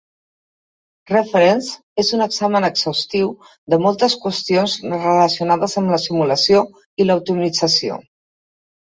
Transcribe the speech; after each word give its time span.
Reference 1.11 2.01
és 2.05 2.09
un 2.17 2.25
examen 2.27 2.67
exhaustiu 2.71 3.29
de 3.75 3.81
moltes 3.85 4.17
qüestions 4.27 4.81
relacionades 4.97 5.81
amb 5.85 5.97
la 5.97 6.05
simulació 6.09 6.69
i 7.05 7.11
la 7.13 7.23
optimizació. 7.25 8.05